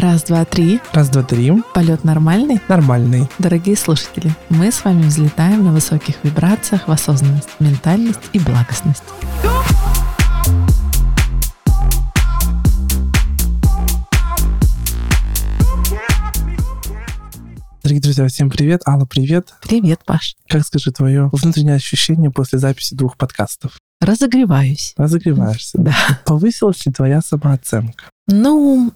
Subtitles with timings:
[0.00, 0.80] Раз, два, три.
[0.94, 1.52] Раз, два, три.
[1.74, 2.58] Полет нормальный?
[2.68, 3.28] Нормальный.
[3.38, 9.02] Дорогие слушатели, мы с вами взлетаем на высоких вибрациях в осознанность, ментальность и благостность.
[17.82, 18.80] Дорогие друзья, всем привет.
[18.86, 19.52] Алла, привет.
[19.60, 20.36] Привет, Паш.
[20.48, 23.76] Как скажи твое внутреннее ощущение после записи двух подкастов?
[24.00, 24.94] Разогреваюсь.
[24.96, 25.78] Разогреваешься.
[25.78, 25.94] Да.
[26.24, 28.04] Повысилась ли твоя самооценка?
[28.26, 28.92] Ну,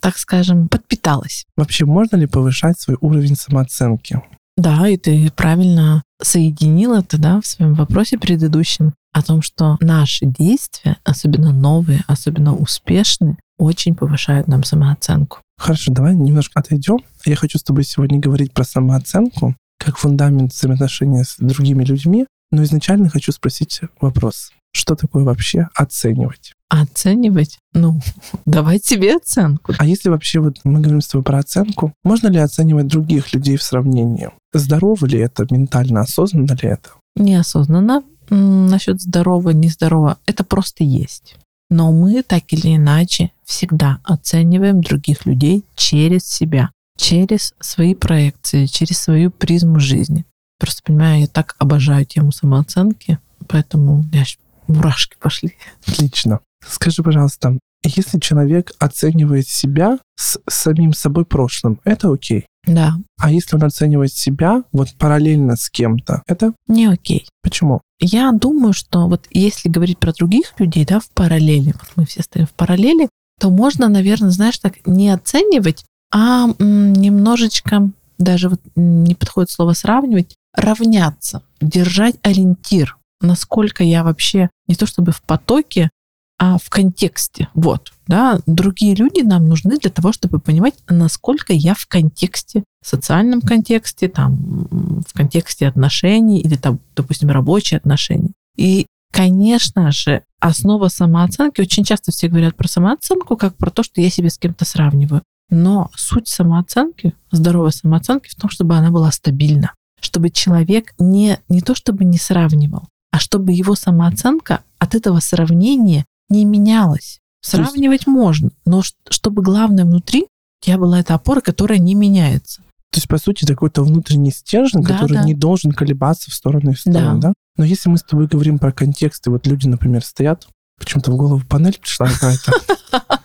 [0.00, 1.44] так скажем, подпиталась.
[1.56, 4.22] Вообще, можно ли повышать свой уровень самооценки?
[4.56, 10.26] Да, и ты правильно соединил это, да, в своем вопросе предыдущем о том, что наши
[10.26, 15.38] действия, особенно новые, особенно успешные, очень повышают нам самооценку.
[15.56, 16.98] Хорошо, давай немножко отойдем.
[17.24, 22.62] Я хочу с тобой сегодня говорить про самооценку как фундамент взаимоотношения с другими людьми, но
[22.62, 24.52] изначально хочу спросить вопрос.
[24.72, 26.52] Что такое вообще оценивать?
[26.68, 27.58] Оценивать?
[27.72, 28.00] Ну,
[28.44, 29.72] давать себе оценку.
[29.78, 33.56] А если вообще вот мы говорим с тобой про оценку, можно ли оценивать других людей
[33.56, 34.30] в сравнении?
[34.52, 36.90] Здорово ли это, ментально осознанно ли это?
[37.16, 41.36] Неосознанно насчет здорово, нездорово, это просто есть.
[41.70, 48.98] Но мы так или иначе всегда оцениваем других людей через себя, через свои проекции, через
[48.98, 50.24] свою призму жизни.
[50.58, 54.38] Просто понимаю, я так обожаю тему самооценки, поэтому я аж
[54.68, 55.54] мурашки пошли.
[55.86, 56.40] Отлично.
[56.66, 62.46] Скажи, пожалуйста, если человек оценивает себя с самим собой прошлым, это окей.
[62.66, 67.28] Да, А если он оценивает себя вот параллельно с кем-то, это не окей.
[67.42, 67.82] почему?
[68.00, 72.22] Я думаю, что вот если говорить про других людей, да, в параллели, вот мы все
[72.22, 79.14] стоим в параллели, то можно, наверное, знаешь, так не оценивать, а немножечко, даже вот не
[79.14, 85.90] подходит слово сравнивать, равняться, держать ориентир, насколько я вообще не то чтобы в потоке,
[86.38, 87.48] а в контексте.
[87.54, 92.88] Вот, да, другие люди нам нужны для того, чтобы понимать, насколько я в контексте, в
[92.88, 98.32] социальном контексте, там, в контексте отношений или там, допустим, рабочие отношения.
[98.56, 104.00] И, конечно же, основа самооценки, очень часто все говорят про самооценку, как про то, что
[104.00, 105.22] я себя с кем-то сравниваю.
[105.50, 109.72] Но суть самооценки, здоровой самооценки в том, чтобы она была стабильна,
[110.04, 116.04] чтобы человек не, не то чтобы не сравнивал, а чтобы его самооценка от этого сравнения
[116.28, 117.20] не менялась.
[117.50, 120.26] То есть- Сравнивать можно, но чтобы главное внутри
[120.60, 122.62] тебя была эта опора, которая не меняется.
[122.90, 125.24] То есть, по сути, это какой-то внутренний стержень, Да, который да.
[125.24, 127.32] не должен колебаться в сторону и в сторону, да.
[127.56, 130.46] Но если мы с тобой говорим про контексты, вот люди, например, стоят,
[130.78, 132.52] почему-то в голову панель пришла какая-то.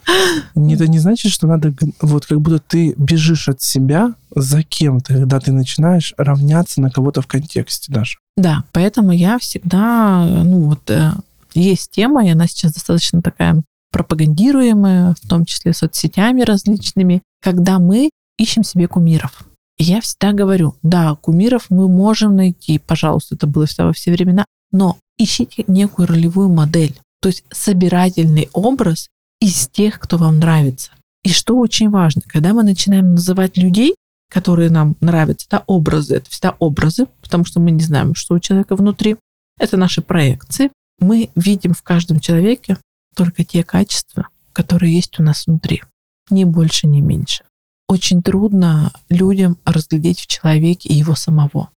[0.56, 5.40] Это не значит, что надо, вот как будто ты бежишь от себя за кем-то, когда
[5.40, 8.18] ты начинаешь равняться на кого-то в контексте даже.
[8.38, 11.12] Да, поэтому я всегда, ну вот э,
[11.54, 13.62] есть тема, и она сейчас достаточно такая
[13.92, 19.44] пропагандируемая, в том числе соцсетями различными, когда мы ищем себе кумиров.
[19.78, 24.12] И я всегда говорю, да, кумиров мы можем найти, пожалуйста, это было всегда во все
[24.12, 29.08] времена, но ищите некую ролевую модель, то есть собирательный образ
[29.40, 30.92] из тех, кто вам нравится.
[31.24, 33.96] И что очень важно, когда мы начинаем называть людей,
[34.30, 38.40] которые нам нравятся, да, образы, это всегда образы, потому что мы не знаем, что у
[38.40, 39.18] человека внутри.
[39.58, 40.72] Это наши проекции.
[41.00, 42.78] Мы видим в каждом человеке
[43.16, 45.84] только те качества, которые есть у нас внутри.
[46.30, 47.44] Ни больше, ни меньше.
[47.88, 51.70] Очень трудно людям разглядеть в человеке его самого.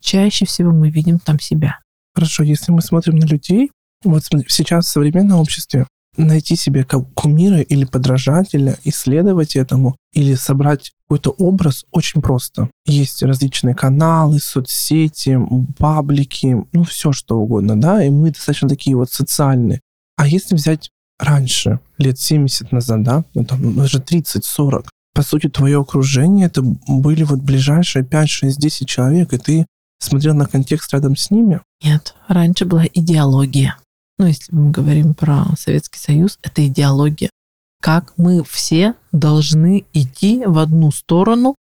[0.00, 1.80] Чаще всего мы видим там себя.
[2.14, 3.70] Хорошо, если мы смотрим на людей,
[4.02, 5.86] вот сейчас в современном обществе
[6.18, 12.68] найти себе ку- кумира или подражателя, исследовать этому или собрать какой-то образ очень просто.
[12.86, 15.38] Есть различные каналы, соцсети,
[15.78, 19.80] паблики, ну все что угодно, да, и мы достаточно такие вот социальные.
[20.16, 25.80] А если взять раньше, лет 70 назад, да, ну там даже 30-40, по сути, твое
[25.80, 29.66] окружение это были вот ближайшие 5, 6, 10 человек, и ты
[30.00, 33.76] смотрел на контекст рядом с ними, Нет, раньше была идеология.
[34.18, 37.30] Ну, если мы говорим про Советский Союз, это идеология.
[37.80, 41.54] Как мы все должны идти в одну сторону,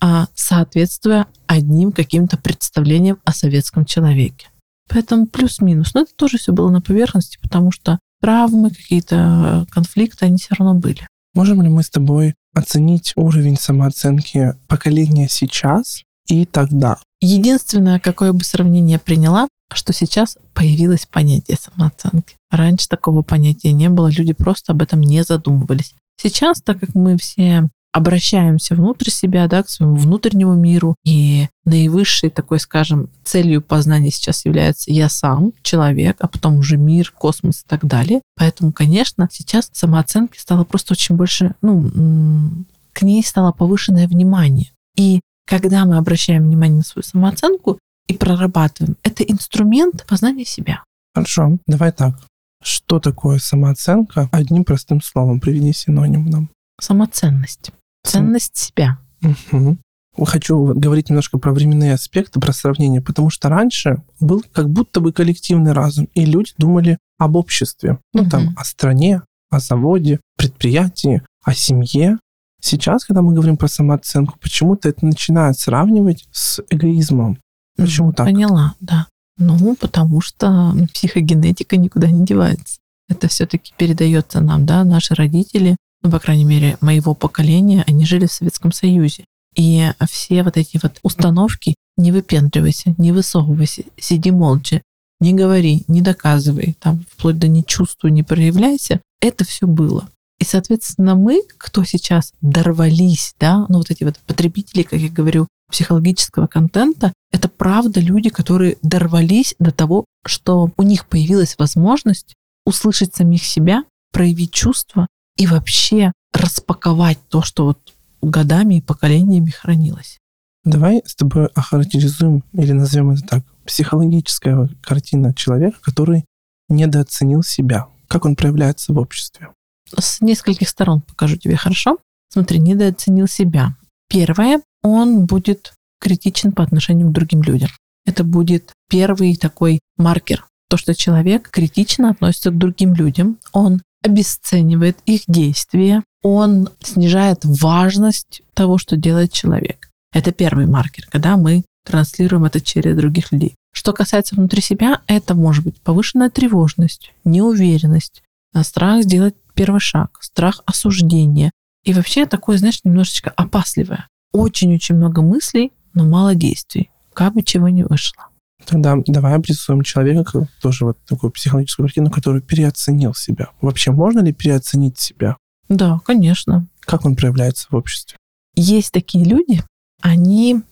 [0.00, 4.48] а соответствуя одним каким-то представлениям о советском человеке.
[4.88, 5.94] Поэтому плюс-минус.
[5.94, 10.54] Но это тоже все было на поверхности, потому что травмы, какие-то э, конфликты, они все
[10.56, 11.06] равно были.
[11.34, 16.98] Можем ли мы с тобой оценить уровень самооценки поколения сейчас и тогда?
[17.20, 22.36] Единственное, какое бы сравнение я приняла, что сейчас появилось понятие самооценки.
[22.50, 25.94] Раньше такого понятия не было, люди просто об этом не задумывались.
[26.20, 30.94] Сейчас, так как мы все обращаемся внутрь себя, да, к своему внутреннему миру.
[31.04, 37.12] И наивысшей такой, скажем, целью познания сейчас является я сам, человек, а потом уже мир,
[37.16, 38.20] космос и так далее.
[38.36, 44.70] Поэтому, конечно, сейчас самооценки стало просто очень больше, ну, к ней стало повышенное внимание.
[44.96, 50.82] И когда мы обращаем внимание на свою самооценку и прорабатываем, это инструмент познания себя.
[51.14, 52.18] Хорошо, давай так.
[52.62, 54.28] Что такое самооценка?
[54.32, 56.50] Одним простым словом приведи синоним нам.
[56.80, 57.70] Самоценность.
[58.04, 58.98] Ценность себя.
[59.22, 59.76] Угу.
[60.24, 65.12] Хочу говорить немножко про временные аспекты, про сравнение, потому что раньше был как будто бы
[65.12, 68.30] коллективный разум, и люди думали об обществе, ну угу.
[68.30, 72.18] там, о стране, о заводе, предприятии, о семье.
[72.60, 77.38] Сейчас, когда мы говорим про самооценку, почему-то это начинает сравнивать с эгоизмом.
[77.78, 78.26] Почему так?
[78.26, 79.06] Поняла, да.
[79.38, 82.78] Ну, потому что психогенетика никуда не девается.
[83.08, 88.26] Это все-таки передается нам, да, наши родители, ну, по крайней мере, моего поколения, они жили
[88.26, 89.24] в Советском Союзе.
[89.54, 94.82] И все вот эти вот установки не выпендривайся, не высовывайся, сиди молча,
[95.20, 100.08] не говори, не доказывай, там, вплоть до не чувствуй, не проявляйся, это все было.
[100.38, 105.48] И, соответственно, мы, кто сейчас дорвались, да, ну вот эти вот потребители, как я говорю,
[105.68, 112.34] психологического контента, это правда люди, которые дорвались до того, что у них появилась возможность
[112.64, 115.06] услышать самих себя, проявить чувства
[115.36, 120.18] и вообще распаковать то, что вот годами и поколениями хранилось.
[120.64, 126.24] Давай с тобой охарактеризуем, или назовем это так, психологическая картина человека, который
[126.68, 127.86] недооценил себя.
[128.06, 129.48] Как он проявляется в обществе?
[129.96, 131.98] С нескольких сторон покажу тебе, хорошо?
[132.30, 133.76] Смотри, недооценил себя.
[134.08, 137.70] Первое, он будет критичен по отношению к другим людям.
[138.06, 140.46] Это будет первый такой маркер.
[140.70, 148.42] То, что человек критично относится к другим людям, он обесценивает их действия, он снижает важность
[148.54, 149.90] того, что делает человек.
[150.12, 153.56] Это первый маркер, когда мы транслируем это через других людей.
[153.72, 158.22] Что касается внутри себя, это может быть повышенная тревожность, неуверенность,
[158.62, 161.50] страх сделать первый шаг, страх осуждения.
[161.84, 164.08] И вообще такое, знаешь, немножечко опасливое.
[164.32, 166.90] Очень-очень много мыслей, но мало действий.
[167.14, 168.28] Как бы чего не вышло.
[168.64, 173.48] Тогда давай обрисуем человека, тоже вот такую психологическую картину, который переоценил себя.
[173.60, 175.36] Вообще можно ли переоценить себя?
[175.68, 176.66] Да, конечно.
[176.80, 178.16] Как он проявляется в обществе?
[178.54, 179.62] Есть такие люди,
[180.02, 180.62] они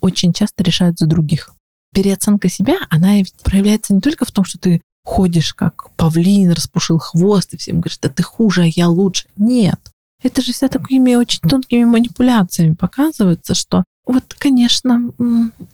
[0.00, 1.52] очень часто решают за других.
[1.92, 7.52] Переоценка себя, она проявляется не только в том, что ты ходишь как павлин, распушил хвост,
[7.54, 9.26] и всем говоришь, да ты хуже, а я лучше.
[9.36, 9.80] Нет.
[10.24, 15.12] Это же вся такими очень тонкими манипуляциями показывается, что вот, конечно,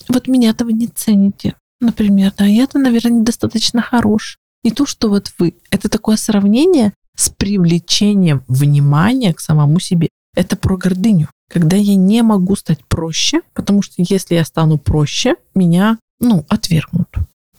[0.08, 4.38] вот меня этого не цените, например, да, я-то, наверное, недостаточно хорош.
[4.64, 5.54] Не то, что вот вы.
[5.70, 10.08] Это такое сравнение с привлечением внимания к самому себе.
[10.34, 11.28] Это про гордыню.
[11.48, 17.08] Когда я не могу стать проще, потому что если я стану проще, меня, ну, отвергнут.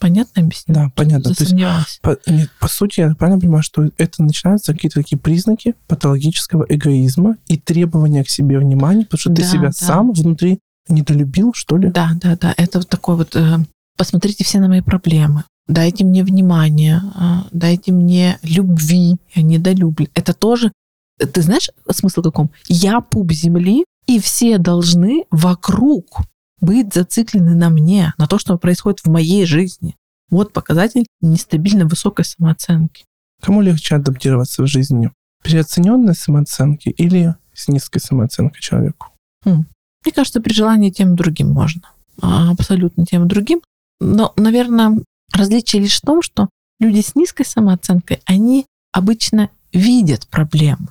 [0.02, 0.74] Понятно объясню?
[0.74, 1.32] Да, понятно.
[1.32, 5.76] То есть, по, нет, по сути, я правильно понимаю, что это начинаются какие-то такие признаки
[5.86, 9.72] патологического эгоизма и требования к себе внимания, потому что да, ты себя да.
[9.72, 10.58] сам внутри
[10.88, 11.88] недолюбил, что ли?
[11.90, 12.52] Да, да, да.
[12.56, 13.36] Это вот такой вот...
[13.36, 13.58] Э,
[13.96, 15.44] посмотрите все на мои проблемы.
[15.68, 20.08] Дайте мне внимание, э, дайте мне любви, я недолюблю.
[20.14, 20.72] Это тоже...
[21.18, 22.50] Ты знаешь смысл каком?
[22.66, 26.22] Я пуп земли, и все должны вокруг
[26.62, 29.96] быть зациклены на мне, на то, что происходит в моей жизни.
[30.30, 33.04] Вот показатель нестабильно высокой самооценки.
[33.42, 35.10] Кому легче адаптироваться в жизни?
[35.42, 39.08] Переоцененной самооценки или с низкой самооценкой человеку?
[39.44, 39.66] Хм.
[40.04, 41.82] Мне кажется, при желании тем другим можно.
[42.20, 43.60] А, абсолютно тем другим.
[44.00, 46.48] Но, наверное, различие лишь в том, что
[46.78, 50.90] люди с низкой самооценкой, они обычно видят проблему.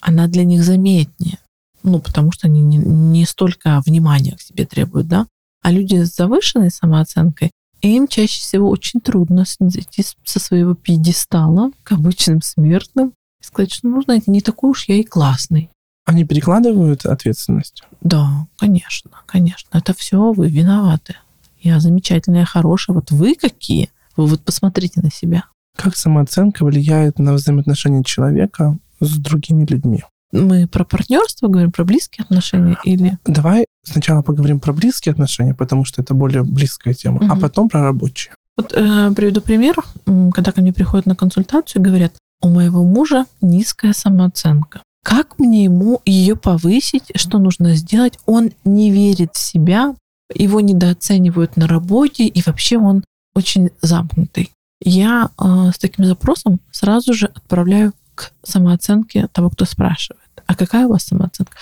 [0.00, 1.38] Она для них заметнее
[1.82, 5.26] ну, потому что они не, не столько внимания к себе требуют, да,
[5.62, 7.50] а люди с завышенной самооценкой,
[7.82, 13.88] им чаще всего очень трудно зайти со своего пьедестала к обычным смертным и сказать, что,
[13.88, 15.70] ну, знаете, не такой уж я и классный.
[16.04, 17.82] Они перекладывают ответственность?
[18.00, 19.68] Да, конечно, конечно.
[19.76, 21.16] Это все вы виноваты.
[21.60, 22.94] Я замечательная, хорошая.
[22.94, 23.90] Вот вы какие?
[24.16, 25.44] Вы вот посмотрите на себя.
[25.76, 30.04] Как самооценка влияет на взаимоотношения человека с другими людьми?
[30.32, 33.18] Мы про партнерство говорим, про близкие отношения или...
[33.24, 37.26] Давай сначала поговорим про близкие отношения, потому что это более близкая тема, угу.
[37.30, 38.34] а потом про рабочие.
[38.56, 39.76] Вот э, приведу пример.
[40.04, 44.82] Когда ко мне приходят на консультацию и говорят, у моего мужа низкая самооценка.
[45.04, 47.04] Как мне ему ее повысить?
[47.14, 48.18] Что нужно сделать?
[48.26, 49.94] Он не верит в себя,
[50.34, 54.50] его недооценивают на работе, и вообще он очень замкнутый.
[54.80, 60.21] Я э, с таким запросом сразу же отправляю к самооценке того, кто спрашивает.
[60.46, 61.56] А какая у вас самооценка?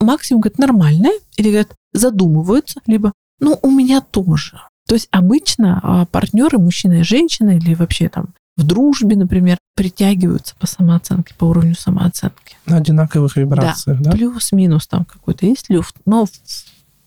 [0.00, 4.60] Максимум, говорит, нормальная, или, говорит, задумываются, либо, ну, у меня тоже.
[4.86, 10.54] То есть обычно а, партнеры, мужчина и женщина, или вообще там в дружбе, например, притягиваются
[10.58, 12.56] по самооценке, по уровню самооценки.
[12.66, 14.10] На одинаковых вибрациях, да?
[14.10, 14.16] да?
[14.16, 16.26] Плюс-минус там какой-то есть люфт, но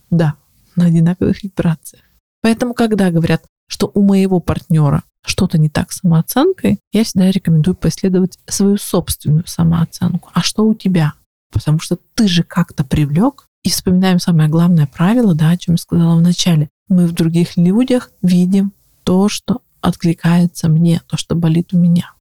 [0.10, 0.36] да,
[0.76, 2.04] на одинаковых вибрациях.
[2.42, 7.76] Поэтому, когда говорят, что у моего партнера что-то не так с самооценкой, я всегда рекомендую
[7.76, 10.30] поисследовать свою собственную самооценку.
[10.34, 11.14] А что у тебя?
[11.52, 13.46] Потому что ты же как-то привлек.
[13.64, 16.70] И вспоминаем самое главное правило, да, о чем я сказала в начале.
[16.88, 18.72] Мы в других людях видим
[19.04, 22.14] то, что откликается мне, то, что болит у меня.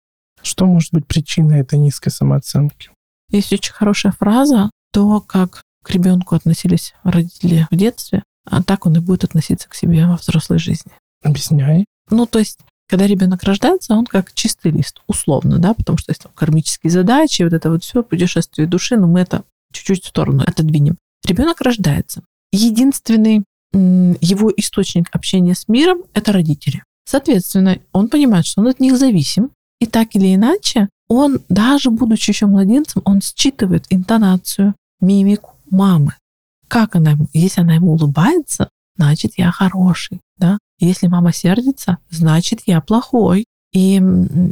[0.42, 2.90] Что может быть причиной этой низкой самооценки?
[3.30, 8.96] Есть очень хорошая фраза, то, как к ребенку относились родители в детстве, а так он
[8.96, 10.92] и будет относиться к себе во взрослой жизни.
[11.26, 11.84] Объясняй.
[12.10, 16.22] Ну, то есть, когда ребенок рождается, он как чистый лист, условно, да, потому что есть
[16.22, 20.44] там кармические задачи, вот это вот все, путешествие души, но мы это чуть-чуть в сторону
[20.46, 20.96] отодвинем.
[21.26, 22.22] Ребенок рождается.
[22.52, 26.82] Единственный его источник общения с миром– это родители.
[27.04, 32.30] Соответственно, он понимает, что он от них зависим, и так или иначе, он, даже будучи
[32.30, 36.14] еще младенцем, он считывает интонацию, мимику мамы.
[36.68, 37.28] Как она ему?
[37.32, 40.58] Если она ему улыбается, значит, я хороший, да?
[40.78, 43.44] Если мама сердится, значит, я плохой.
[43.72, 44.00] И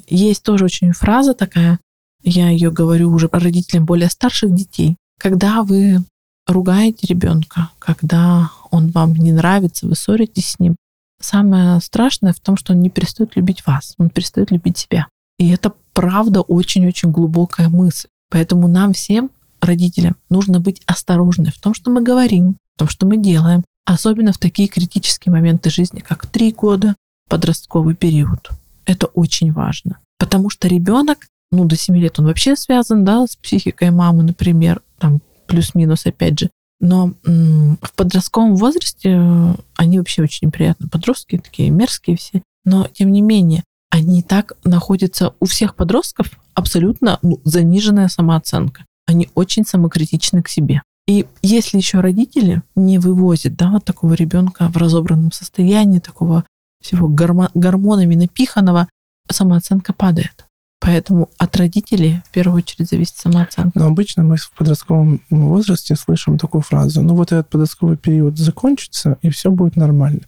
[0.09, 1.79] есть тоже очень фраза такая,
[2.23, 4.97] я ее говорю уже родителям более старших детей.
[5.19, 6.03] Когда вы
[6.47, 10.77] ругаете ребенка, когда он вам не нравится, вы ссоритесь с ним,
[11.21, 15.07] самое страшное в том, что он не перестает любить вас, он перестает любить себя.
[15.39, 18.09] И это правда очень-очень глубокая мысль.
[18.31, 23.07] Поэтому нам всем, родителям, нужно быть осторожны в том, что мы говорим, в том, что
[23.07, 26.97] мы делаем, особенно в такие критические моменты жизни, как три года,
[27.29, 28.51] подростковый период.
[28.87, 29.99] Это очень важно.
[30.19, 34.83] Потому что ребенок, ну, до 7 лет он вообще связан, да, с психикой мамы, например,
[34.99, 36.51] там плюс-минус, опять же.
[36.81, 40.91] Но в подростковом возрасте э, они вообще очень неприятные.
[40.91, 42.43] Подростки такие мерзкие все.
[42.65, 48.85] Но, тем не менее, они так находятся у всех подростков абсолютно ну, заниженная самооценка.
[49.07, 50.83] Они очень самокритичны к себе.
[51.07, 56.45] И если еще родители не вывозят да, вот такого ребенка в разобранном состоянии, такого
[56.81, 58.89] всего гормонами напиханного,
[59.31, 60.47] самооценка падает.
[60.81, 63.79] Поэтому от родителей в первую очередь зависит самооценка.
[63.79, 69.19] Но обычно мы в подростковом возрасте слышим такую фразу, ну вот этот подростковый период закончится,
[69.23, 70.21] и все будет нормально.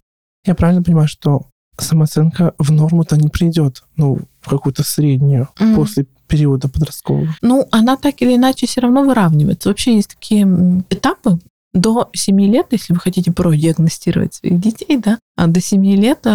[0.47, 1.47] Я правильно понимаю, что
[1.79, 5.75] самооценка в норму-то не придет, ну, в какую-то среднюю mm-hmm.
[5.75, 7.35] после периода подросткового?
[7.43, 9.69] Ну, она так или иначе все равно выравнивается.
[9.69, 10.45] Вообще есть такие
[10.91, 11.39] этапы,
[11.73, 16.27] до 7 лет, если вы хотите продиагностировать своих детей, да, а до 7 лет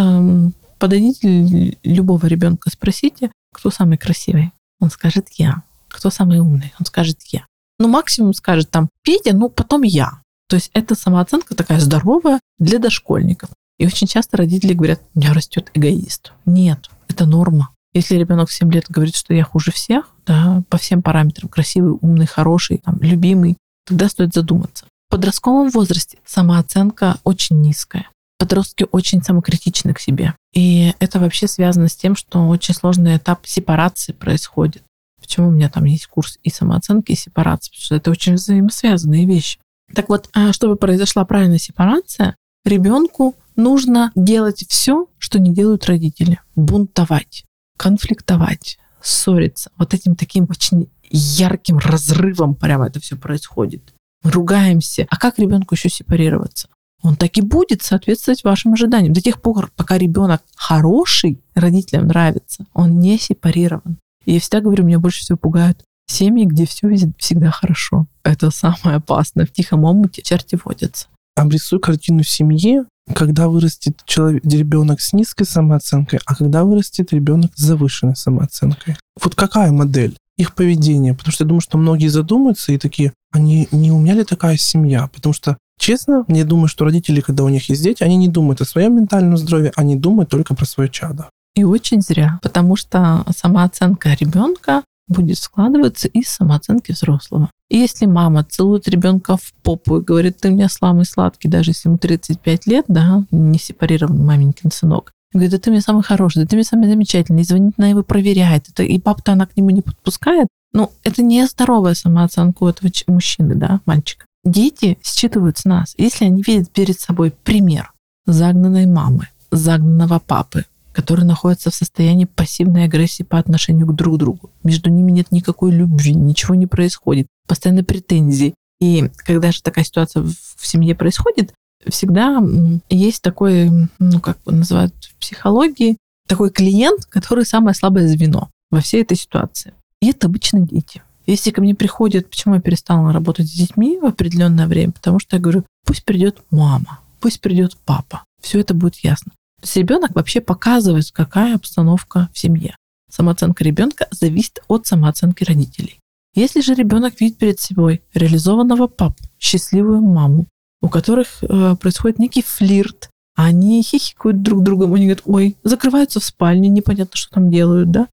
[0.78, 4.52] подойдите любого ребенка, спросите, кто самый красивый?
[4.80, 5.64] Он скажет я.
[5.88, 6.74] Кто самый умный?
[6.80, 7.46] Он скажет я.
[7.80, 10.22] Ну, максимум скажет там Петя, ну, потом я.
[10.48, 13.50] То есть это самооценка такая здоровая для дошкольников.
[13.78, 16.34] И очень часто родители говорят, у меня растет эгоист.
[16.46, 17.70] Нет, это норма.
[17.94, 21.98] Если ребенок в 7 лет говорит, что я хуже всех, да, по всем параметрам, красивый,
[22.02, 24.86] умный, хороший, там, любимый, тогда стоит задуматься.
[25.10, 28.08] В подростковом возрасте самооценка очень низкая
[28.42, 30.34] подростки очень самокритичны к себе.
[30.52, 34.82] И это вообще связано с тем, что очень сложный этап сепарации происходит.
[35.22, 37.70] Почему у меня там есть курс и самооценки, и сепарации?
[37.70, 39.60] Потому что это очень взаимосвязанные вещи.
[39.94, 46.40] Так вот, а чтобы произошла правильная сепарация, ребенку нужно делать все, что не делают родители.
[46.56, 47.46] Бунтовать,
[47.78, 49.72] конфликтовать, ссориться.
[49.78, 53.94] Вот этим таким очень ярким разрывом прямо это все происходит.
[54.24, 55.08] Мы ругаемся.
[55.10, 56.68] А как ребенку еще сепарироваться?
[57.02, 59.14] он так и будет соответствовать вашим ожиданиям.
[59.14, 63.98] До тех пор, пока ребенок хороший, родителям нравится, он не сепарирован.
[64.26, 68.06] И я всегда говорю, меня больше всего пугают семьи, где все всегда хорошо.
[68.24, 69.46] Это самое опасное.
[69.46, 71.08] В тихом омуте черти водятся.
[71.36, 72.82] Обрисуй картину семьи,
[73.14, 78.98] когда вырастет человек, ребенок с низкой самооценкой, а когда вырастет ребенок с завышенной самооценкой.
[79.22, 80.16] Вот какая модель?
[80.38, 84.16] их поведение, потому что я думаю, что многие задумаются и такие, они не у меня
[84.16, 85.08] ли такая семья?
[85.14, 88.62] Потому что Честно, мне думаю, что родители, когда у них есть дети, они не думают
[88.62, 91.32] о своем ментальном здоровье, они думают только про свое чадо.
[91.56, 97.50] И очень зря, потому что самооценка ребенка будет складываться из самооценки взрослого.
[97.70, 101.72] И если мама целует ребенка в попу и говорит, ты у меня самый сладкий, даже
[101.72, 106.44] если ему 35 лет, да, не сепарированный маменькин сынок, говорит, да ты мне самый хороший,
[106.44, 109.56] да ты мне самый замечательный, и звонит на его проверяет, это, и папа-то она к
[109.56, 114.26] нему не подпускает, ну, это не здоровая самооценка у этого мужчины, да, мальчика.
[114.44, 117.94] Дети считывают с нас, если они видят перед собой пример
[118.26, 124.52] загнанной мамы, загнанного папы, которые находятся в состоянии пассивной агрессии по отношению к друг другу.
[124.64, 128.54] Между ними нет никакой любви, ничего не происходит, постоянно претензии.
[128.80, 131.54] И когда же такая ситуация в семье происходит,
[131.88, 132.42] всегда
[132.90, 133.70] есть такой,
[134.00, 139.74] ну как называют в психологии, такой клиент, который самое слабое звено во всей этой ситуации.
[140.02, 141.02] И это обычно дети.
[141.28, 145.36] Если ко мне приходят, почему я перестала работать с детьми в определенное время, потому что
[145.36, 149.32] я говорю, пусть придет мама, пусть придет папа, все это будет ясно.
[149.76, 152.76] Ребенок вообще показывает, какая обстановка в семье.
[153.10, 156.00] Самооценка ребенка зависит от самооценки родителей.
[156.34, 160.48] Если же ребенок видит перед собой реализованного папу, счастливую маму,
[160.82, 166.24] у которых э, происходит некий флирт, они хихикают друг другом, они говорят, ой, закрываются в
[166.24, 168.08] спальне, непонятно, что там делают, да,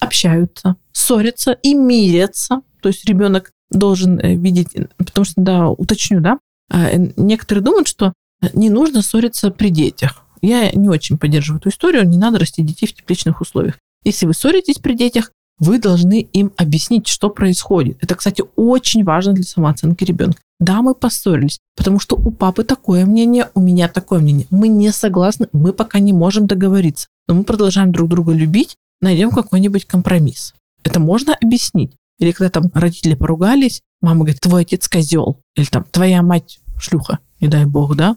[0.00, 2.62] общаются, ссорятся и мирятся.
[2.82, 6.38] То есть ребенок должен э, видеть, потому что, да, уточню, да,
[6.70, 8.12] а, некоторые думают, что
[8.52, 10.24] не нужно ссориться при детях.
[10.42, 13.78] Я не очень поддерживаю эту историю, не надо растить детей в тепличных условиях.
[14.04, 17.98] Если вы ссоритесь при детях, вы должны им объяснить, что происходит.
[18.00, 20.40] Это, кстати, очень важно для самооценки ребенка.
[20.58, 24.46] Да, мы поссорились, потому что у папы такое мнение, у меня такое мнение.
[24.50, 27.08] Мы не согласны, мы пока не можем договориться.
[27.28, 30.54] Но мы продолжаем друг друга любить, найдем какой-нибудь компромисс.
[30.82, 31.92] Это можно объяснить.
[32.18, 35.38] Или когда там родители поругались, мама говорит, твой отец козел.
[35.56, 38.16] Или там, твоя мать шлюха не дай бог, да?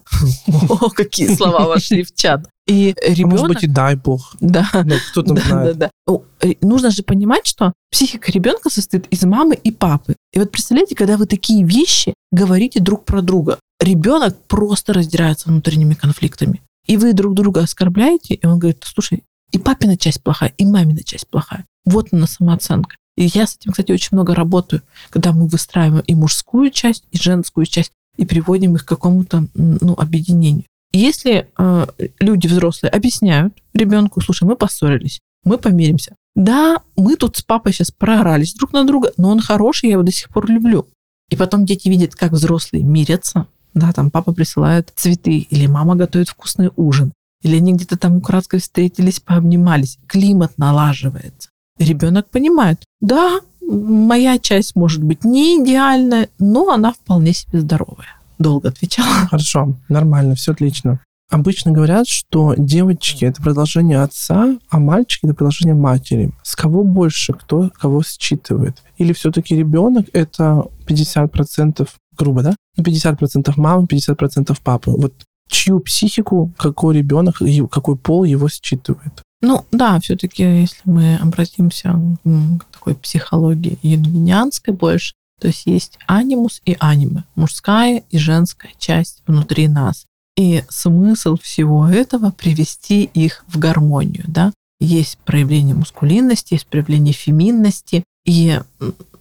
[0.70, 2.48] О, какие слова вошли в чат.
[2.68, 3.32] И ребенок...
[3.32, 4.36] Может быть, и дай бог.
[4.40, 4.70] Да.
[4.74, 5.78] Ну, кто там да, знает.
[5.78, 6.20] Да, да.
[6.42, 10.16] Э, нужно же понимать, что психика ребенка состоит из мамы и папы.
[10.34, 15.94] И вот представляете, когда вы такие вещи говорите друг про друга, ребенок просто раздирается внутренними
[15.94, 16.62] конфликтами.
[16.86, 21.04] И вы друг друга оскорбляете, и он говорит, слушай, и папина часть плохая, и мамина
[21.04, 21.66] часть плохая.
[21.86, 22.96] Вот она самооценка.
[23.16, 27.18] И я с этим, кстати, очень много работаю, когда мы выстраиваем и мужскую часть, и
[27.18, 30.66] женскую часть и приводим их к какому-то ну, объединению.
[30.92, 31.88] Если э,
[32.20, 36.16] люди взрослые объясняют ребенку, слушай, мы поссорились, мы помиримся.
[36.36, 40.04] Да, мы тут с папой сейчас проорались друг на друга, но он хороший, я его
[40.04, 40.88] до сих пор люблю.
[41.30, 43.48] И потом дети видят, как взрослые мирятся.
[43.74, 48.60] Да, там папа присылает цветы, или мама готовит вкусный ужин, или они где-то там украдкой
[48.60, 49.98] встретились, пообнимались.
[50.08, 51.50] Климат налаживается.
[51.80, 58.18] Ребенок понимает, да, моя часть может быть не идеальная, но она вполне себе здоровая.
[58.40, 59.08] Долго отвечала.
[59.30, 61.00] Хорошо, нормально, все отлично.
[61.30, 66.32] Обычно говорят, что девочки это продолжение отца, а мальчики это продолжение матери.
[66.44, 68.84] С кого больше, кто кого считывает?
[68.98, 72.56] Или все-таки ребенок это 50%, грубо, да?
[72.78, 74.92] 50% мамы, 50% папы.
[74.92, 75.14] Вот
[75.48, 79.24] чью психику, какой ребенок, какой пол его считывает?
[79.44, 86.62] Ну да, все-таки, если мы обратимся к такой психологии юнгинианской больше, то есть есть анимус
[86.64, 90.06] и аниме, мужская и женская часть внутри нас.
[90.38, 94.54] И смысл всего этого привести их в гармонию, да.
[94.80, 98.62] Есть проявление мускулинности, есть проявление феминности, и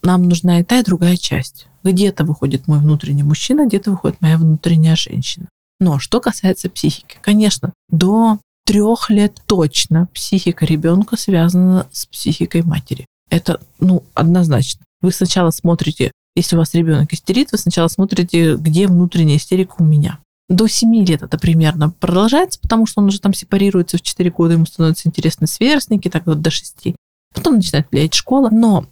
[0.03, 1.67] нам нужна и та, и другая часть.
[1.83, 5.49] Где-то выходит мой внутренний мужчина, где-то выходит моя внутренняя женщина.
[5.81, 8.39] Но что касается психики, конечно, до
[8.73, 13.05] трех лет точно психика ребенка связана с психикой матери.
[13.29, 14.83] Это, ну, однозначно.
[15.03, 19.85] Вы сначала смотрите, если у вас ребенок истерит, вы сначала смотрите, где внутренняя истерика у
[19.85, 20.21] меня.
[20.49, 24.55] До 7 лет это примерно продолжается, потому что он уже там сепарируется в 4 года,
[24.55, 26.95] ему становятся интересны сверстники, так вот до 6.
[27.35, 28.49] Потом начинает влиять школа.
[28.51, 28.87] Но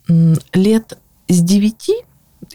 [0.53, 1.91] лет с 9,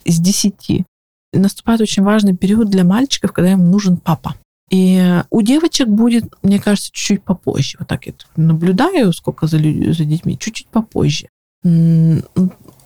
[0.06, 0.86] с 10
[1.34, 4.36] наступает очень важный период для мальчиков, когда им нужен папа.
[4.70, 7.78] И у девочек будет, мне кажется, чуть-чуть попозже.
[7.80, 11.28] Вот так я наблюдаю, сколько за, за детьми, чуть-чуть попозже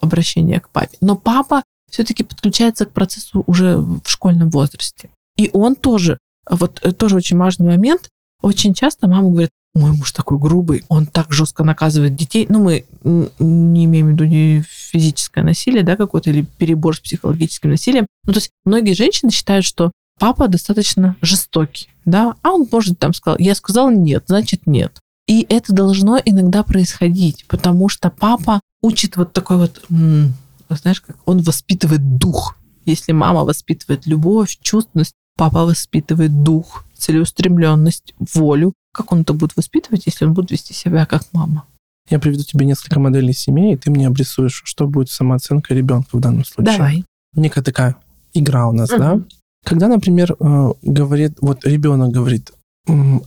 [0.02, 0.98] обращение к папе.
[1.02, 5.10] Но папа все-таки подключается к процессу уже в школьном возрасте.
[5.36, 6.18] И он тоже,
[6.50, 8.10] вот э, тоже очень важный момент,
[8.42, 12.46] очень часто мама говорит, мой муж такой грубый, он так жестко наказывает детей.
[12.50, 18.08] Ну, мы не имеем в виду физическое насилие, да, какое-то, или перебор с психологическим насилием.
[18.26, 23.13] Ну, то есть многие женщины считают, что папа достаточно жестокий, да, а он может там
[23.13, 24.99] сказал, я сказал нет, значит нет.
[25.27, 31.41] И это должно иногда происходить, потому что папа учит вот такой вот, знаешь, как он
[31.41, 32.55] воспитывает дух.
[32.86, 38.73] Если мама воспитывает любовь, чувственность, папа воспитывает дух, целеустремленность, волю.
[38.91, 41.65] Как он это будет воспитывать, если он будет вести себя как мама?
[42.10, 46.19] Я приведу тебе несколько моделей семей, и ты мне обрисуешь, что будет самооценка ребенка в
[46.19, 46.77] данном случае.
[46.77, 47.05] Давай.
[47.36, 47.95] Некая такая
[48.34, 48.97] игра у нас, uh-huh.
[48.97, 49.21] да?
[49.65, 52.52] Когда, например, э, говорит, вот ребенок говорит,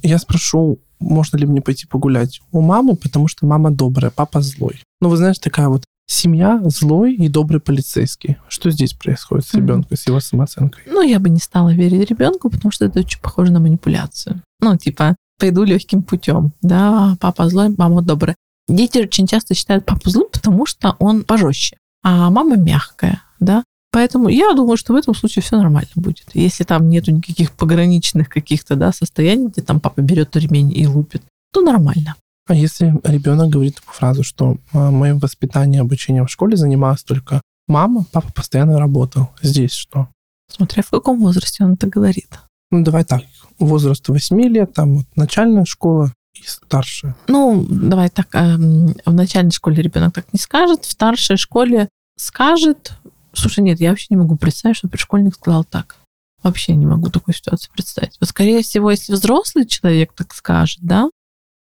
[0.03, 4.83] я спрошу, можно ли мне пойти погулять у мамы, потому что мама добрая, папа злой.
[5.01, 8.37] Ну, вы знаете, такая вот семья злой и добрый полицейский.
[8.49, 9.97] Что здесь происходит с ребенком, mm-hmm.
[9.97, 10.85] с его самооценкой?
[10.87, 14.43] Ну, я бы не стала верить ребенку, потому что это очень похоже на манипуляцию.
[14.61, 16.53] Ну, типа, пойду легким путем.
[16.61, 18.37] Да, папа злой, мама добрая.
[18.69, 23.65] Дети очень часто считают папу злым, потому что он пожестче, а мама мягкая, да.
[23.93, 26.25] Поэтому я думаю, что в этом случае все нормально будет.
[26.33, 31.23] Если там нету никаких пограничных каких-то да, состояний, где там папа берет ремень и лупит,
[31.53, 32.17] то нормально.
[32.49, 37.43] А если ребенок говорит такую фразу, что «А, моим воспитанием, обучением в школе занималась только
[37.69, 39.29] мама, папа постоянно работал.
[39.43, 40.09] Здесь что?
[40.51, 42.29] Смотря в каком возрасте он это говорит.
[42.71, 43.23] Ну, давай так.
[43.59, 47.15] Возраст 8 лет, там вот начальная школа и старшая.
[47.29, 48.35] Ну, давай так.
[48.35, 52.93] Эм, в начальной школе ребенок так не скажет, в старшей школе скажет.
[53.35, 55.97] Слушай, нет, я вообще не могу представить, что предшкольник сказал так.
[56.43, 58.17] Вообще не могу такую ситуацию представить.
[58.21, 61.09] Вот, скорее всего, если взрослый человек так скажет, да,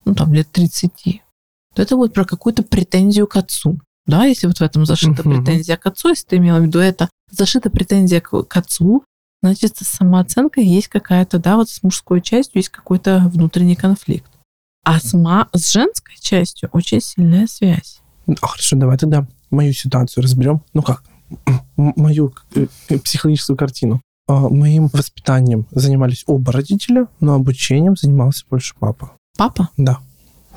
[0.05, 1.21] ну, там, лет 30,
[1.75, 3.79] то это будет про какую-то претензию к отцу.
[4.05, 5.43] Да, если вот в этом зашита uh-huh.
[5.43, 9.03] претензия к отцу, если ты имела в виду это, зашита претензия к, к отцу,
[9.43, 14.31] значит, с самооценкой есть какая-то, да, вот с мужской частью есть какой-то внутренний конфликт.
[14.83, 18.01] А с, ма- с женской частью очень сильная связь.
[18.25, 20.63] Ну, хорошо, давай тогда мою ситуацию разберем.
[20.73, 21.03] Ну как,
[21.75, 22.67] мою э,
[23.03, 24.01] психологическую картину.
[24.27, 29.13] А, моим воспитанием занимались оба родителя, но обучением занимался больше папа.
[29.37, 29.69] Папа?
[29.77, 29.99] Да.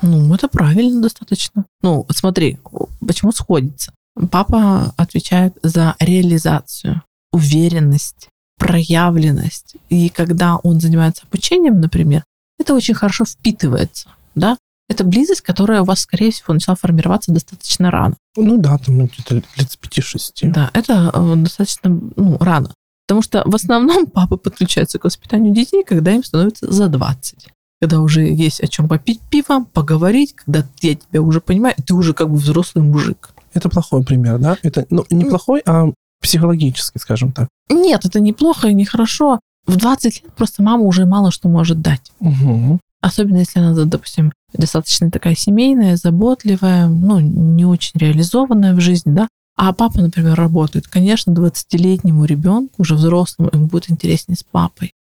[0.01, 1.65] Ну, это правильно достаточно.
[1.81, 2.59] Ну, смотри,
[2.99, 3.93] почему сходится?
[4.29, 8.27] Папа отвечает за реализацию, уверенность,
[8.59, 9.75] проявленность.
[9.89, 12.23] И когда он занимается обучением, например,
[12.59, 14.57] это очень хорошо впитывается, да?
[14.93, 18.15] Это близость, которая у вас, скорее всего, начала формироваться достаточно рано.
[18.37, 20.51] Ну да, там где-то лет с 5-6.
[20.51, 22.71] Да, это э, достаточно ну, рано.
[23.07, 27.47] Потому что в основном папы подключаются к воспитанию детей, когда им становится за 20
[27.81, 32.13] когда уже есть о чем попить пиво, поговорить, когда я тебя уже понимаю, ты уже
[32.13, 33.31] как бы взрослый мужик.
[33.53, 34.55] Это плохой пример, да?
[34.63, 35.87] Это ну, не плохой, а
[36.21, 37.49] психологический, скажем так.
[37.69, 39.41] Нет, это неплохо и нехорошо.
[39.67, 42.13] В 20 лет просто мама уже мало что может дать.
[42.21, 42.79] Угу.
[43.01, 49.27] Особенно если она, допустим, достаточно такая семейная, заботливая, ну, не очень реализованная в жизни, да.
[49.55, 50.87] А папа, например, работает.
[50.87, 54.91] Конечно, 20-летнему ребенку, уже взрослому, ему будет интереснее с папой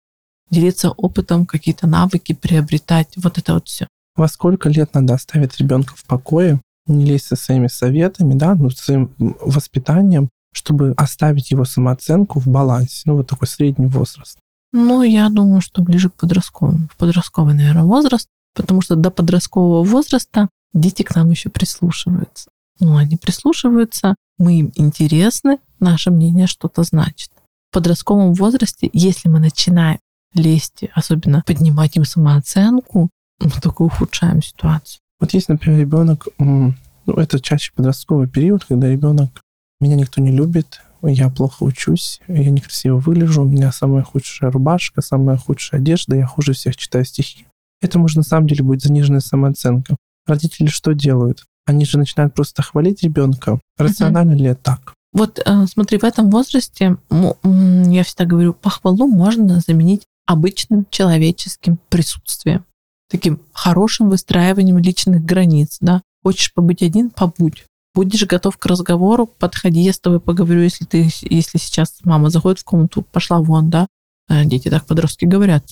[0.52, 3.88] делиться опытом, какие-то навыки приобретать, вот это вот все.
[4.14, 8.70] Во сколько лет надо оставить ребенка в покое, не лезть со своими советами, да, ну,
[8.70, 14.38] своим воспитанием, чтобы оставить его самооценку в балансе, ну, вот такой средний возраст?
[14.74, 16.88] Ну, я думаю, что ближе к подростковому.
[16.92, 22.50] В подростковый, наверное, возраст, потому что до подросткового возраста дети к нам еще прислушиваются.
[22.80, 27.30] Ну, они прислушиваются, мы им интересны, наше мнение что-то значит.
[27.70, 29.98] В подростковом возрасте, если мы начинаем
[30.34, 33.10] лезть, особенно поднимать им самооценку,
[33.40, 35.00] мы только ухудшаем ситуацию.
[35.20, 36.74] Вот есть, например, ребенок, ну,
[37.06, 39.40] это чаще подростковый период, когда ребенок,
[39.80, 45.02] меня никто не любит, я плохо учусь, я некрасиво выгляжу, у меня самая худшая рубашка,
[45.02, 47.46] самая худшая одежда, я хуже всех читаю стихи.
[47.82, 49.96] Это может на самом деле быть заниженная самооценка.
[50.26, 51.44] Родители что делают?
[51.66, 53.60] Они же начинают просто хвалить ребенка.
[53.76, 54.38] Рационально uh-huh.
[54.38, 54.94] ли это так?
[55.12, 62.64] Вот э, смотри, в этом возрасте, я всегда говорю, похвалу можно заменить обычным человеческим присутствием,
[63.10, 66.00] таким хорошим выстраиванием личных границ, да.
[66.22, 67.64] Хочешь побыть один, побудь.
[67.94, 72.60] Будешь готов к разговору, подходи, я с тобой поговорю, если ты, если сейчас мама заходит
[72.60, 73.86] в комнату, пошла вон, да.
[74.32, 75.62] А дети так подростки говорят,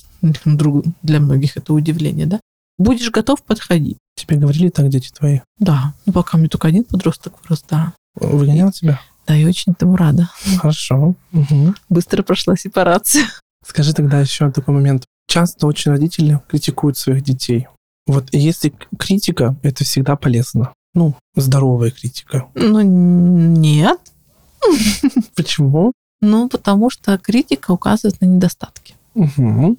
[0.44, 2.40] друг для многих это удивление, да.
[2.76, 3.96] Будешь готов, подходи.
[4.16, 5.40] Тебе говорили так дети твои?
[5.58, 7.94] Да, ну пока мне только один подросток вырос, да.
[8.16, 9.00] Выгонял тебя?
[9.26, 10.28] Да, и очень этому рада.
[10.58, 11.14] Хорошо.
[11.32, 11.74] Угу.
[11.88, 13.24] Быстро прошла сепарация.
[13.66, 15.06] Скажи тогда еще такой момент.
[15.26, 17.66] Часто очень родители критикуют своих детей.
[18.06, 20.74] Вот если критика, это всегда полезно.
[20.92, 22.48] Ну, здоровая критика.
[22.54, 23.98] Ну, нет.
[25.34, 25.92] Почему?
[26.20, 28.94] Ну, потому что критика указывает на недостатки.
[29.14, 29.76] Угу.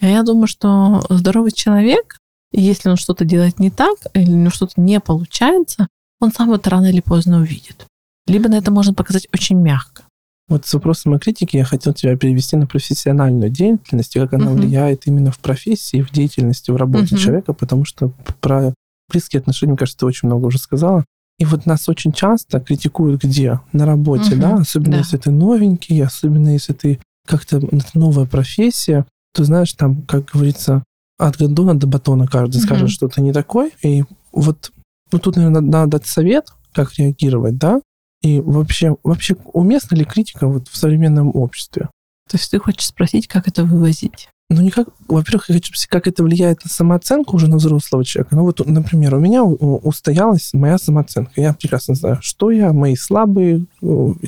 [0.00, 2.18] Я думаю, что здоровый человек,
[2.52, 5.88] если он что-то делает не так, или у него что-то не получается,
[6.20, 7.86] он сам это рано или поздно увидит.
[8.26, 10.04] Либо на это можно показать очень мягко.
[10.48, 14.46] Вот с вопросом о критике я хотел тебя перевести на профессиональную деятельность, и как она
[14.46, 14.54] uh-huh.
[14.54, 17.18] влияет именно в профессии, в деятельности, в работе uh-huh.
[17.18, 18.74] человека, потому что про
[19.10, 21.04] близкие отношения, мне кажется, ты очень много уже сказала.
[21.38, 23.60] И вот нас очень часто критикуют где?
[23.72, 24.40] На работе, uh-huh.
[24.40, 24.54] да?
[24.56, 24.98] Особенно да.
[24.98, 27.60] если ты новенький, особенно если ты как-то
[27.94, 30.84] новая профессия, то знаешь, там, как говорится,
[31.18, 32.64] от гондона до батона каждый uh-huh.
[32.64, 33.72] скажет, что ты не такой.
[33.82, 34.72] И вот
[35.12, 37.80] ну, тут, наверное, надо дать совет, как реагировать, да?
[38.22, 41.90] И вообще, вообще уместна ли критика вот в современном обществе?
[42.30, 44.28] То есть ты хочешь спросить, как это вывозить?
[44.48, 48.36] Ну, никак, во-первых, я хочу спросить, как это влияет на самооценку уже на взрослого человека.
[48.36, 51.40] Ну, вот, например, у меня устоялась моя самооценка.
[51.40, 53.66] Я прекрасно знаю, что я, мои слабые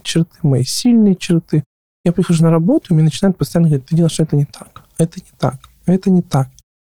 [0.03, 1.63] черты, мои сильные черты.
[2.05, 5.21] Я прихожу на работу, и мне начинают постоянно говорить, ты делаешь это не так, это
[5.21, 6.49] не так, это не так.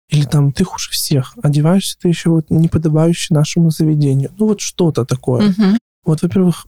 [0.10, 4.32] Или там ты хуже всех, одеваешься ты еще вот неподобающе нашему заведению.
[4.40, 5.50] Ну вот что-то такое.
[5.50, 5.78] Мгм.
[6.06, 6.66] Вот, во-первых,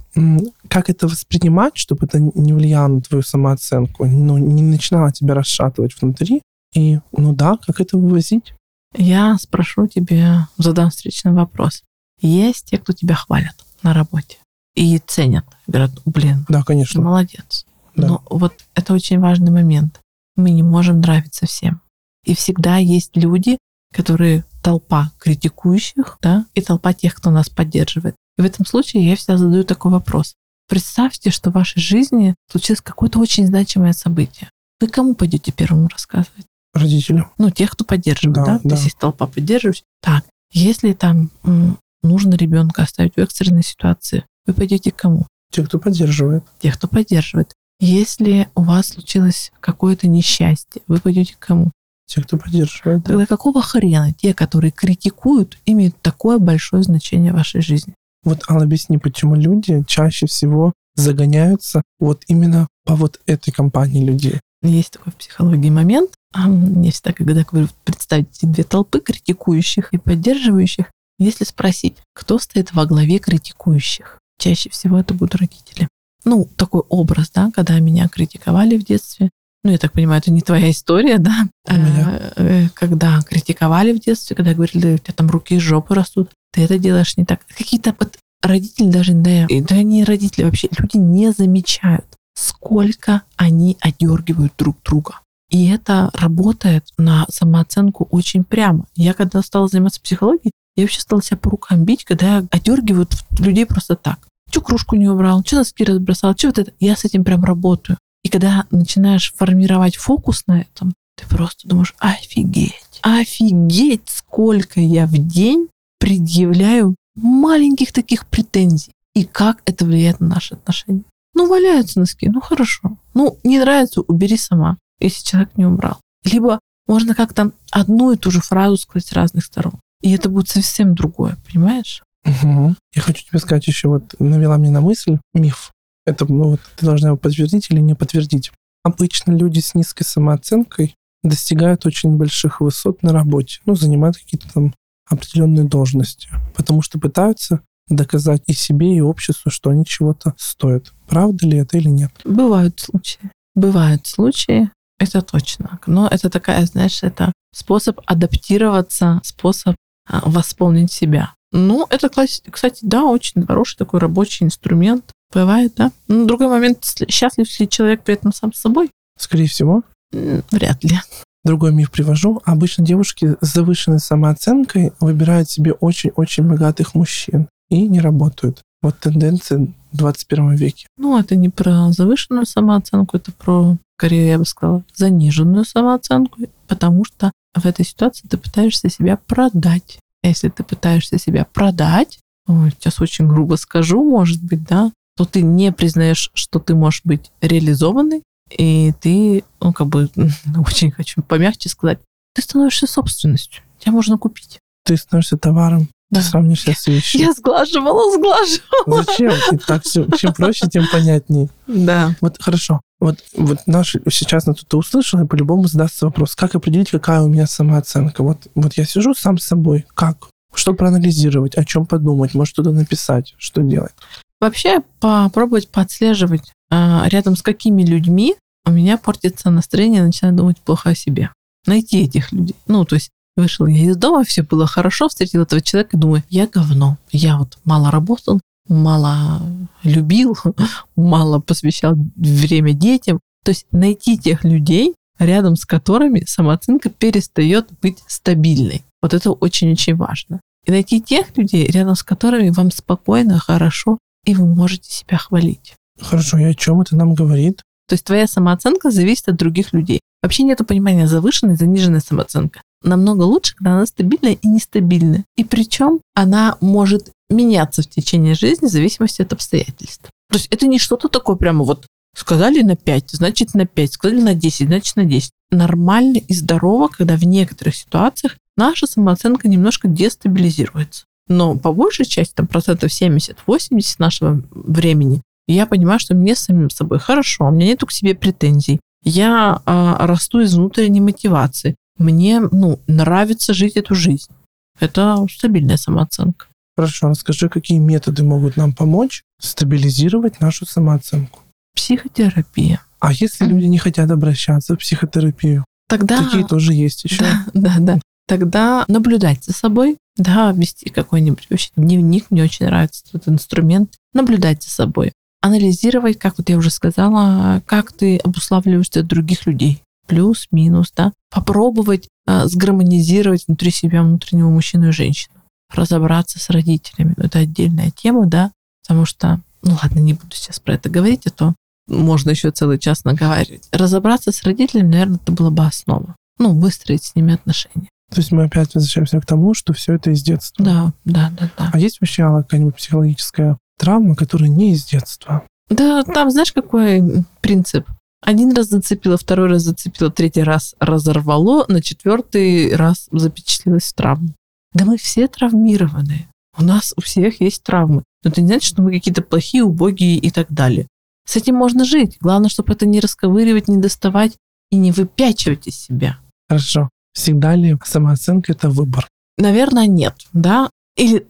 [0.67, 5.99] как это воспринимать, чтобы это не влияло на твою самооценку, ну, не начинало тебя расшатывать
[5.99, 6.41] внутри.
[6.75, 8.53] И, ну да, как это вывозить?
[8.95, 11.83] Я спрошу тебе, задам встречный вопрос.
[12.19, 14.37] Есть те, кто тебя хвалят на работе
[14.75, 15.45] и ценят.
[15.67, 17.01] Говорят, блин, Да, ты конечно.
[17.01, 17.65] молодец.
[17.95, 18.07] Да.
[18.07, 19.99] Но вот это очень важный момент.
[20.35, 21.81] Мы не можем нравиться всем.
[22.25, 23.57] И всегда есть люди,
[23.93, 28.15] которые толпа критикующих, да, и толпа тех, кто нас поддерживает.
[28.41, 30.33] И в этом случае я всегда задаю такой вопрос.
[30.67, 34.49] Представьте, что в вашей жизни случилось какое-то очень значимое событие.
[34.79, 36.45] Вы кому пойдете первому рассказывать?
[36.73, 37.29] Родителю.
[37.37, 38.75] ну, тех, кто поддерживает, Да, да, То да.
[38.75, 39.83] есть есть толпа поддерживающих.
[40.01, 40.23] Так,
[40.53, 45.27] если там м, нужно ребенка оставить в экстренной ситуации, вы пойдете к кому?
[45.51, 46.43] Те, кто поддерживает.
[46.59, 47.53] Тех, кто поддерживает.
[47.79, 51.71] Если у вас случилось какое-то несчастье, вы пойдете к кому?
[52.07, 53.03] Те, кто поддерживает.
[53.03, 53.09] да.
[53.09, 57.93] Тогда какого хрена те, которые критикуют, имеют такое большое значение в вашей жизни?
[58.23, 64.39] Вот, Алла, объясни, почему люди чаще всего загоняются вот именно по вот этой компании людей.
[64.61, 66.11] Есть такой в психологии момент.
[66.35, 70.85] Я всегда, когда говорю, представить эти две толпы критикующих и поддерживающих,
[71.17, 75.87] если спросить, кто стоит во главе критикующих, чаще всего это будут родители.
[76.23, 79.29] Ну, такой образ, да, когда меня критиковали в детстве.
[79.63, 81.47] Ну, я так понимаю, это не твоя история, да?
[81.67, 82.31] У меня.
[82.35, 85.93] А, э, Когда критиковали в детстве, когда говорили, да, у тебя там руки из жопы
[85.93, 87.41] растут, ты это делаешь не так.
[87.55, 93.77] Какие-то вот родители даже, да, и да не родители вообще, люди не замечают, сколько они
[93.79, 95.19] одергивают друг друга.
[95.51, 98.85] И это работает на самооценку очень прямо.
[98.95, 103.13] Я когда стала заниматься психологией, я вообще стала себя по рукам бить, когда я одергивают
[103.37, 104.27] людей просто так.
[104.49, 106.71] Че кружку не убрал, че носки разбросал, че вот это.
[106.79, 107.97] Я с этим прям работаю.
[108.23, 115.17] И когда начинаешь формировать фокус на этом, ты просто думаешь, офигеть, офигеть, сколько я в
[115.17, 115.67] день
[115.99, 118.93] предъявляю маленьких таких претензий.
[119.13, 121.03] И как это влияет на наши отношения.
[121.33, 122.97] Ну, валяются носки, ну хорошо.
[123.13, 125.99] Ну, не нравится, убери сама, если человек не убрал.
[126.23, 129.73] Либо можно как-то одну и ту же фразу сказать с разных сторон.
[130.01, 132.03] И это будет совсем другое, понимаешь?
[132.25, 132.75] Мгм.
[132.93, 135.71] Я хочу тебе сказать еще, вот навела мне на мысль миф.
[136.05, 138.51] Это, ну, ты должна его подтвердить или не подтвердить.
[138.83, 144.73] Обычно люди с низкой самооценкой достигают очень больших высот на работе, ну, занимают какие-то там
[145.07, 150.93] определенные должности, потому что пытаются доказать и себе, и обществу, что они чего-то стоят.
[151.07, 152.11] Правда ли это или нет?
[152.23, 153.29] Бывают случаи.
[153.53, 155.79] Бывают случаи, это точно.
[155.87, 159.75] Но это такая, знаешь, это способ адаптироваться, способ
[160.07, 161.33] а, восполнить себя.
[161.51, 162.09] Ну, это,
[162.49, 165.11] кстати, да, очень хороший такой рабочий инструмент.
[165.33, 165.91] Бывает, да.
[166.07, 168.89] Ну, другой момент, счастлив ли человек при этом сам с собой?
[169.17, 169.83] Скорее всего.
[170.11, 170.99] Вряд ли.
[171.43, 172.41] Другой миф привожу.
[172.45, 178.61] Обычно девушки с завышенной самооценкой выбирают себе очень-очень богатых мужчин и не работают.
[178.81, 180.87] Вот тенденция в 21 веке.
[180.97, 187.05] Ну, это не про завышенную самооценку, это про, скорее, я бы сказала, заниженную самооценку, потому
[187.05, 189.99] что в этой ситуации ты пытаешься себя продать.
[190.23, 195.41] Если ты пытаешься себя продать, ой, сейчас очень грубо скажу, может быть, да, то ты
[195.41, 200.09] не признаешь, что ты можешь быть реализованной, и ты, ну, как бы,
[200.67, 201.99] очень хочу помягче сказать,
[202.33, 204.59] ты становишься собственностью, тебя можно купить.
[204.83, 206.21] Ты становишься товаром, Да.
[206.21, 207.21] ты сравнишься с вещью.
[207.21, 209.03] Я сглаживала, сглаживала.
[209.03, 209.33] Зачем?
[209.51, 211.49] И так все, чем проще, тем понятней.
[211.67, 212.15] Да.
[212.19, 212.81] Вот хорошо.
[212.99, 217.27] Вот, вот наш сейчас на ты услышал, и по-любому задастся вопрос, как определить, какая у
[217.27, 218.23] меня самооценка?
[218.23, 219.85] Вот, вот я сижу сам с собой.
[219.93, 220.29] Как?
[220.53, 223.93] Что проанализировать, о чем подумать, может что-то написать, что делать?
[224.41, 230.89] Вообще попробовать подслеживать, а, рядом с какими людьми у меня портится настроение, начинаю думать плохо
[230.89, 231.29] о себе.
[231.67, 232.55] Найти этих людей.
[232.65, 236.23] Ну, то есть вышел я из дома, все было хорошо, встретил этого человека и думаю,
[236.29, 236.97] я говно.
[237.11, 239.41] Я вот мало работал, мало
[239.83, 240.35] любил,
[240.95, 243.19] мало посвящал время детям.
[243.43, 248.83] То есть найти тех людей, рядом с которыми самооценка перестает быть стабильной.
[249.01, 250.41] Вот это очень-очень важно.
[250.65, 255.73] И найти тех людей, рядом с которыми вам спокойно, хорошо, и вы можете себя хвалить.
[255.99, 257.61] Хорошо, и о чем это нам говорит?
[257.87, 259.99] То есть твоя самооценка зависит от других людей.
[260.21, 262.61] Вообще нет понимания завышенной, заниженной самооценка.
[262.83, 265.25] Намного лучше, когда она стабильная и нестабильная.
[265.35, 270.09] И причем она может меняться в течение жизни в зависимости от обстоятельств.
[270.29, 274.21] То есть это не что-то такое прямо вот сказали на 5, значит на 5, сказали
[274.21, 275.31] на 10, значит на 10.
[275.51, 281.05] Нормально и здорово, когда в некоторых ситуациях наша самооценка немножко дестабилизируется.
[281.31, 286.69] Но по большей части, там процентов 70-80 нашего времени, я понимаю, что мне с самим
[286.69, 288.81] собой хорошо, у меня нету к себе претензий.
[289.03, 291.75] Я а, расту из внутренней мотивации.
[291.97, 294.29] мне ну, нравится жить эту жизнь.
[294.77, 296.47] Это стабильная самооценка.
[296.75, 301.39] Хорошо, расскажи, какие методы могут нам помочь стабилизировать нашу самооценку?
[301.75, 302.81] Психотерапия.
[302.99, 305.63] А если люди не хотят обращаться в психотерапию?
[305.87, 306.17] Тогда...
[306.25, 307.23] Такие тоже есть еще.
[307.53, 307.99] Да, да, да.
[308.27, 314.63] Тогда наблюдать за собой, да, вести какой-нибудь вообще дневник, мне очень нравится этот инструмент, наблюдать
[314.63, 320.47] за собой, анализировать, как вот я уже сказала, как ты обуславливаешься от других людей, плюс,
[320.51, 325.35] минус, да, попробовать э, сгармонизировать внутри себя внутреннего мужчину и женщину,
[325.73, 328.51] разобраться с родителями, это отдельная тема, да,
[328.83, 331.55] потому что, ну ладно, не буду сейчас про это говорить, а то
[331.87, 333.67] можно еще целый час наговаривать.
[333.71, 336.15] Разобраться с родителями, наверное, это была бы основа.
[336.37, 337.89] Ну, выстроить с ними отношения.
[338.11, 340.63] То есть мы опять возвращаемся к тому, что все это из детства.
[340.63, 341.69] Да, да, да, да.
[341.73, 345.43] А есть вообще какая-нибудь психологическая травма, которая не из детства?
[345.69, 347.01] Да, там знаешь, какой
[347.39, 347.87] принцип?
[348.21, 354.33] Один раз зацепило, второй раз зацепило, третий раз разорвало, на четвертый раз запечатлелось в травму.
[354.73, 356.27] Да мы все травмированы.
[356.57, 358.03] У нас у всех есть травмы.
[358.23, 360.87] Но это не значит, что мы какие-то плохие, убогие и так далее.
[361.25, 362.17] С этим можно жить.
[362.19, 364.33] Главное, чтобы это не расковыривать, не доставать
[364.69, 366.19] и не выпячивать из себя.
[366.49, 366.89] Хорошо.
[367.13, 369.07] Всегда ли самооценка– это выбор?
[369.37, 370.69] Наверное, нет, да.
[370.97, 371.25] Или,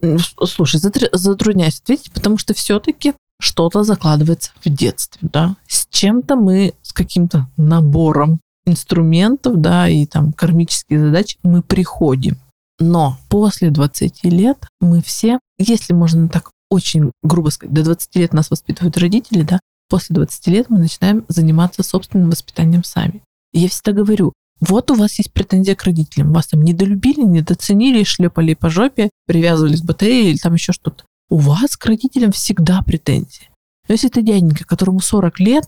[0.45, 5.55] слушай, затрудняюсь ответить, потому что все-таки что-то закладывается в детстве, да.
[5.67, 12.37] С чем-то мы, с каким-то набором инструментов, да, и там кармических задач мы приходим.
[12.79, 18.33] Но после 20 лет мы все, если можно так очень грубо сказать, до 20 лет
[18.33, 23.21] нас воспитывают родители, да, после 20 лет мы начинаем заниматься собственным воспитанием сами.
[23.53, 26.31] Я всегда говорю, вот у вас есть претензия к родителям.
[26.31, 31.03] Вас там недолюбили, недооценили, шлепали по жопе, привязывались к батарее или там еще что-то.
[31.29, 33.49] У вас к родителям всегда претензии.
[33.87, 35.65] Но если ты дяденька, которому 40 лет,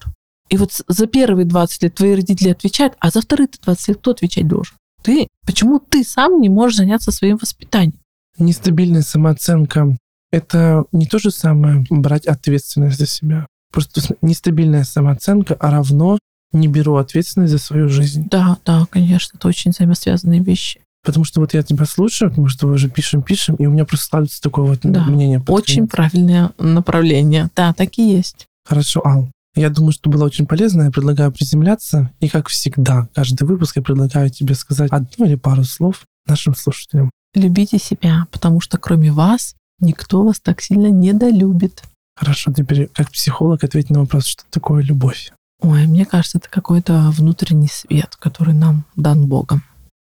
[0.49, 4.11] и вот за первые 20 лет твои родители отвечают, а за вторые 20 лет кто
[4.11, 4.75] отвечать должен?
[5.01, 5.27] Ты.
[5.45, 7.99] Почему ты сам не можешь заняться своим воспитанием?
[8.37, 9.97] Нестабильная самооценка–
[10.31, 13.47] это не то же самое брать ответственность за себя.
[13.71, 16.19] Просто нестабильная самооценка, а равно
[16.53, 18.27] не беру ответственность за свою жизнь.
[18.29, 20.79] Да, да, конечно, это очень взаимосвязанные вещи.
[21.03, 23.83] Потому что вот я тебя слушаю, потому что мы уже пишем, пишем, и у меня
[23.83, 25.43] просто складывается такое вот да, мнение.
[25.47, 27.49] Очень правильное направление.
[27.55, 28.45] Да, так и есть.
[28.65, 29.29] Хорошо, Ал.
[29.55, 30.83] Я думаю, что было очень полезно.
[30.83, 32.11] Я предлагаю приземляться.
[32.19, 37.11] И, как всегда, каждый выпуск я предлагаю тебе сказать одно или пару слов нашим слушателям.
[37.35, 41.83] Любите себя, потому что кроме вас никто вас так сильно не долюбит.
[42.15, 45.31] Хорошо, теперь как психолог ответь на вопрос, что такое любовь.
[45.63, 49.63] Ой, мне кажется, это какой-то внутренний свет, который нам дан Богом.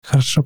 [0.03, 0.43] Хорошо,